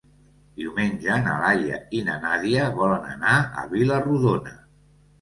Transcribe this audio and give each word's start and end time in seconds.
Diumenge 0.61 1.17
na 1.27 1.35
Laia 1.43 1.79
i 1.99 2.03
na 2.09 2.17
Nàdia 2.25 2.67
volen 2.83 3.09
anar 3.15 3.39
a 3.65 3.71
Vila-rodona. 3.79 4.61